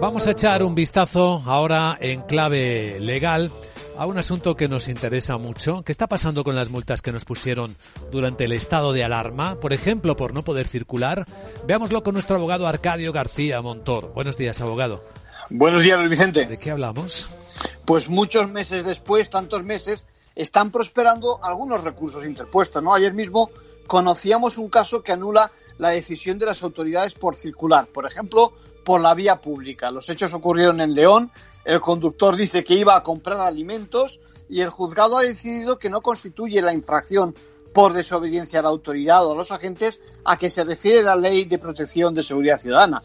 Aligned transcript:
Vamos 0.00 0.26
a 0.26 0.32
echar 0.32 0.64
un 0.64 0.74
vistazo 0.74 1.40
ahora 1.46 1.96
en 2.00 2.22
clave 2.22 2.98
legal 2.98 3.52
a 3.96 4.06
un 4.06 4.18
asunto 4.18 4.56
que 4.56 4.66
nos 4.66 4.88
interesa 4.88 5.36
mucho. 5.36 5.84
¿Qué 5.84 5.92
está 5.92 6.08
pasando 6.08 6.42
con 6.42 6.56
las 6.56 6.68
multas 6.68 7.00
que 7.00 7.12
nos 7.12 7.24
pusieron 7.24 7.76
durante 8.10 8.44
el 8.44 8.52
estado 8.52 8.92
de 8.92 9.04
alarma? 9.04 9.60
Por 9.60 9.72
ejemplo, 9.72 10.16
por 10.16 10.34
no 10.34 10.42
poder 10.42 10.66
circular. 10.66 11.26
Veámoslo 11.66 12.02
con 12.02 12.14
nuestro 12.14 12.34
abogado 12.36 12.66
Arcadio 12.66 13.12
García 13.12 13.62
Montor. 13.62 14.12
Buenos 14.14 14.36
días, 14.36 14.60
abogado. 14.60 15.04
Buenos 15.48 15.84
días, 15.84 15.96
Luis 15.98 16.10
Vicente. 16.10 16.44
¿De 16.46 16.58
qué 16.58 16.72
hablamos? 16.72 17.28
Pues 17.84 18.08
muchos 18.08 18.50
meses 18.50 18.84
después, 18.84 19.30
tantos 19.30 19.62
meses, 19.62 20.04
están 20.34 20.72
prosperando 20.72 21.38
algunos 21.40 21.84
recursos 21.84 22.24
interpuestos. 22.24 22.82
¿no? 22.82 22.94
Ayer 22.94 23.14
mismo 23.14 23.48
conocíamos 23.86 24.58
un 24.58 24.68
caso 24.68 25.02
que 25.02 25.12
anula 25.12 25.50
la 25.78 25.90
decisión 25.90 26.38
de 26.38 26.46
las 26.46 26.62
autoridades 26.62 27.14
por 27.14 27.36
circular. 27.36 27.86
Por 27.86 28.06
ejemplo, 28.06 28.52
por 28.84 29.00
la 29.00 29.14
vía 29.14 29.40
pública. 29.40 29.90
Los 29.90 30.08
hechos 30.08 30.34
ocurrieron 30.34 30.80
en 30.80 30.94
León. 30.94 31.30
El 31.64 31.80
conductor 31.80 32.36
dice 32.36 32.62
que 32.62 32.74
iba 32.74 32.96
a 32.96 33.02
comprar 33.02 33.40
alimentos 33.40 34.20
y 34.48 34.60
el 34.60 34.70
juzgado 34.70 35.16
ha 35.16 35.22
decidido 35.22 35.78
que 35.78 35.90
no 35.90 36.02
constituye 36.02 36.60
la 36.60 36.74
infracción 36.74 37.34
por 37.72 37.92
desobediencia 37.92 38.60
a 38.60 38.62
la 38.62 38.68
autoridad 38.68 39.26
o 39.26 39.32
a 39.32 39.36
los 39.36 39.50
agentes 39.50 40.00
a 40.24 40.36
que 40.36 40.50
se 40.50 40.62
refiere 40.62 41.02
la 41.02 41.16
ley 41.16 41.46
de 41.46 41.58
protección 41.58 42.14
de 42.14 42.22
seguridad 42.22 42.58
ciudadana. 42.58 43.00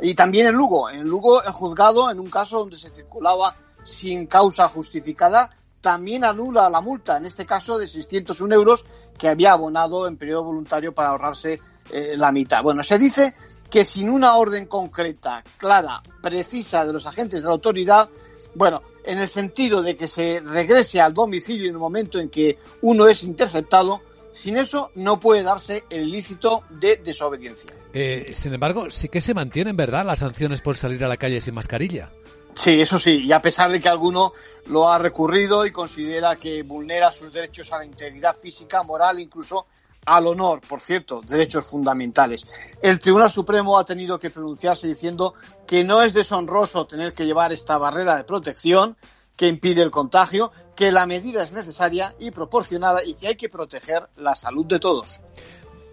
Y 0.00 0.14
también 0.14 0.46
en 0.46 0.54
Lugo. 0.54 0.88
En 0.88 1.02
Lugo, 1.02 1.42
el 1.42 1.52
juzgado, 1.52 2.10
en 2.10 2.18
un 2.18 2.30
caso 2.30 2.60
donde 2.60 2.78
se 2.78 2.90
circulaba 2.90 3.54
sin 3.84 4.26
causa 4.26 4.68
justificada, 4.68 5.50
también 5.84 6.24
anula 6.24 6.70
la 6.70 6.80
multa, 6.80 7.18
en 7.18 7.26
este 7.26 7.44
caso 7.44 7.76
de 7.76 7.86
601 7.86 8.54
euros 8.54 8.86
que 9.18 9.28
había 9.28 9.52
abonado 9.52 10.08
en 10.08 10.16
periodo 10.16 10.44
voluntario 10.44 10.94
para 10.94 11.10
ahorrarse 11.10 11.60
eh, 11.92 12.14
la 12.16 12.32
mitad. 12.32 12.62
Bueno, 12.62 12.82
se 12.82 12.98
dice 12.98 13.34
que 13.70 13.84
sin 13.84 14.08
una 14.08 14.36
orden 14.36 14.64
concreta, 14.64 15.44
clara, 15.58 16.00
precisa 16.22 16.86
de 16.86 16.94
los 16.94 17.04
agentes 17.04 17.42
de 17.42 17.46
la 17.46 17.52
autoridad, 17.52 18.08
bueno, 18.54 18.80
en 19.04 19.18
el 19.18 19.28
sentido 19.28 19.82
de 19.82 19.94
que 19.94 20.08
se 20.08 20.40
regrese 20.40 21.02
al 21.02 21.12
domicilio 21.12 21.66
en 21.68 21.74
el 21.74 21.78
momento 21.78 22.18
en 22.18 22.30
que 22.30 22.58
uno 22.80 23.06
es 23.06 23.22
interceptado, 23.22 24.00
sin 24.32 24.56
eso 24.56 24.90
no 24.94 25.20
puede 25.20 25.42
darse 25.42 25.84
el 25.90 26.08
ilícito 26.08 26.62
de 26.70 26.96
desobediencia. 26.96 27.68
Eh, 27.92 28.24
sin 28.32 28.54
embargo, 28.54 28.88
sí 28.88 29.10
que 29.10 29.20
se 29.20 29.34
mantienen, 29.34 29.76
¿verdad?, 29.76 30.06
las 30.06 30.20
sanciones 30.20 30.62
por 30.62 30.78
salir 30.78 31.04
a 31.04 31.08
la 31.08 31.18
calle 31.18 31.42
sin 31.42 31.54
mascarilla. 31.54 32.10
Sí, 32.54 32.80
eso 32.80 32.98
sí, 32.98 33.24
y 33.24 33.32
a 33.32 33.42
pesar 33.42 33.70
de 33.70 33.80
que 33.80 33.88
alguno 33.88 34.32
lo 34.66 34.88
ha 34.88 34.98
recurrido 34.98 35.66
y 35.66 35.72
considera 35.72 36.36
que 36.36 36.62
vulnera 36.62 37.12
sus 37.12 37.32
derechos 37.32 37.72
a 37.72 37.78
la 37.78 37.84
integridad 37.84 38.36
física, 38.36 38.82
moral, 38.82 39.20
incluso 39.20 39.66
al 40.06 40.26
honor, 40.26 40.60
por 40.60 40.80
cierto, 40.80 41.22
derechos 41.22 41.66
fundamentales. 41.66 42.46
El 42.80 42.98
Tribunal 42.98 43.30
Supremo 43.30 43.78
ha 43.78 43.84
tenido 43.84 44.18
que 44.18 44.30
pronunciarse 44.30 44.86
diciendo 44.86 45.34
que 45.66 45.82
no 45.82 46.02
es 46.02 46.14
deshonroso 46.14 46.86
tener 46.86 47.14
que 47.14 47.24
llevar 47.24 47.52
esta 47.52 47.78
barrera 47.78 48.16
de 48.16 48.24
protección 48.24 48.96
que 49.36 49.48
impide 49.48 49.82
el 49.82 49.90
contagio, 49.90 50.52
que 50.76 50.92
la 50.92 51.06
medida 51.06 51.42
es 51.42 51.52
necesaria 51.52 52.14
y 52.18 52.30
proporcionada 52.30 53.02
y 53.02 53.14
que 53.14 53.28
hay 53.28 53.36
que 53.36 53.48
proteger 53.48 54.08
la 54.16 54.36
salud 54.36 54.66
de 54.66 54.78
todos. 54.78 55.20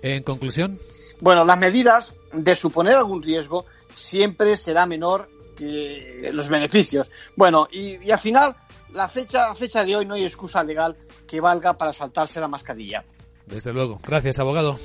En 0.01 0.23
conclusión. 0.23 0.79
Bueno, 1.21 1.45
las 1.45 1.57
medidas 1.57 2.15
de 2.33 2.55
suponer 2.55 2.95
algún 2.95 3.21
riesgo 3.21 3.65
siempre 3.95 4.57
será 4.57 4.85
menor 4.85 5.29
que 5.61 6.31
los 6.33 6.49
beneficios. 6.49 7.11
Bueno, 7.35 7.67
y, 7.71 8.03
y 8.03 8.11
al 8.11 8.19
final, 8.19 8.55
la 8.93 9.07
fecha, 9.07 9.51
a 9.51 9.55
fecha 9.55 9.83
de 9.83 9.95
hoy 9.95 10.05
no 10.05 10.15
hay 10.15 10.25
excusa 10.25 10.63
legal 10.63 10.97
que 11.27 11.39
valga 11.39 11.77
para 11.77 11.93
saltarse 11.93 12.39
la 12.39 12.47
mascarilla. 12.47 13.03
Desde 13.45 13.71
luego. 13.71 13.99
Gracias, 14.07 14.39
abogado. 14.39 14.77